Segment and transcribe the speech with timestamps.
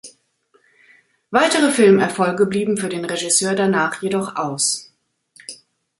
[1.29, 4.91] Weitere Filmerfolge blieben für den Regisseur danach jedoch aus.